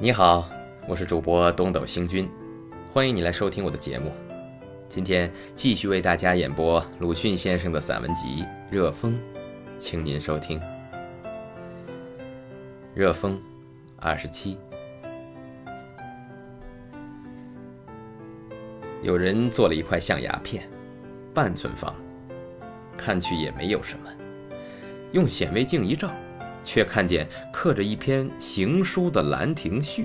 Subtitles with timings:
[0.00, 0.48] 你好，
[0.86, 2.30] 我是主播东斗星君，
[2.92, 4.12] 欢迎你来收听我的节目。
[4.88, 9.14] 今天继续为大家演播鲁迅先生的散文集《热风》，
[9.76, 10.60] 请您收听
[12.94, 13.34] 《热风》
[13.96, 14.56] 二十七。
[19.02, 20.62] 有人做了一块象牙片，
[21.34, 21.92] 半寸方，
[22.96, 24.08] 看去也没有什么，
[25.10, 26.08] 用显微镜一照。
[26.62, 30.04] 却看见刻着一篇行书的《兰亭序》。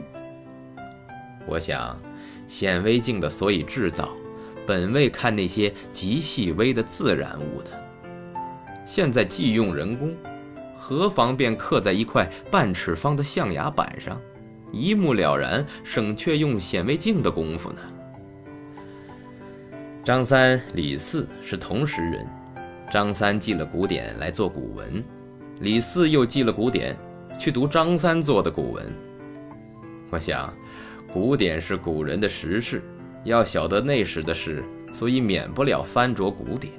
[1.46, 2.00] 我想，
[2.48, 4.10] 显微镜的所以制造，
[4.66, 7.72] 本为看那些极细微的自然物的。
[8.86, 10.16] 现在既用人工，
[10.76, 14.20] 何妨便刻在一块半尺方的象牙板上，
[14.72, 17.82] 一目了然，省却用显微镜的功夫呢？
[20.04, 22.28] 张三、李四是同时人，
[22.92, 25.04] 张三记了古典来做古文。
[25.64, 26.94] 李四又记了古典，
[27.40, 28.84] 去读张三做的古文。
[30.10, 30.54] 我想，
[31.10, 32.84] 古典是古人的实事，
[33.24, 36.74] 要晓得那时的事，所以免不了翻着古典。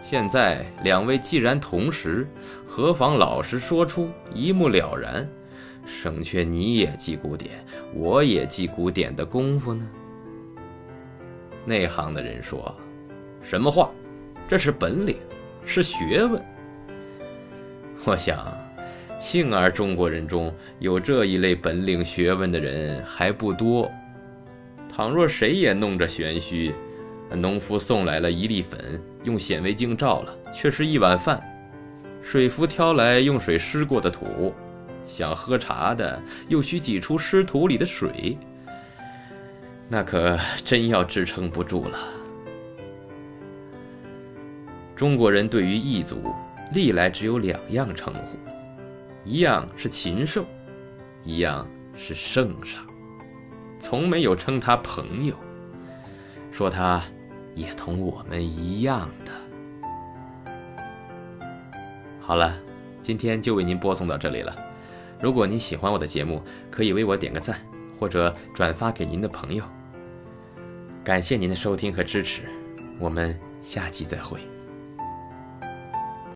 [0.00, 2.28] 现在两位既然同时，
[2.64, 5.28] 何妨老实说出，一目了然，
[5.84, 7.50] 省却你也记古典，
[7.92, 9.84] 我也记古典的功夫呢？
[11.64, 12.72] 内行的人说
[13.42, 13.90] ：“什么话？
[14.46, 15.16] 这是本领，
[15.66, 16.40] 是学问。”
[18.06, 18.52] 我想，
[19.18, 23.90] 幸而中国人中有这一类本领学问的人还不多。
[24.86, 26.74] 倘若谁也弄着玄虚，
[27.30, 31.40] 农夫送来了一粒粉，用显微镜照了，却是一碗饭；
[32.22, 34.52] 水夫挑来用水湿过的土，
[35.06, 38.36] 想喝茶的又需挤出湿土里的水，
[39.88, 41.98] 那可真要支撑不住了。
[44.94, 46.34] 中国人对于异族。
[46.72, 48.38] 历来只有两样称呼，
[49.24, 50.44] 一样是禽兽，
[51.22, 52.82] 一样是圣上，
[53.78, 55.34] 从没有称他朋友，
[56.50, 57.02] 说他
[57.54, 59.32] 也同我们一样的。
[62.20, 62.56] 好了，
[63.02, 64.56] 今天就为您播送到这里了。
[65.20, 67.60] 如果您喜欢我的节目，可以为我点个赞，
[67.98, 69.64] 或者转发给您的朋友。
[71.04, 72.42] 感谢您的收听和支持，
[72.98, 74.40] 我们下期再会。